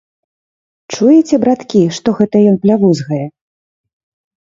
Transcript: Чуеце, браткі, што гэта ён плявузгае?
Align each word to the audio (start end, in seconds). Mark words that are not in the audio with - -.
Чуеце, 0.95 1.35
браткі, 1.45 1.83
што 2.01 2.17
гэта 2.23 2.37
ён 2.55 2.61
плявузгае? 2.67 3.25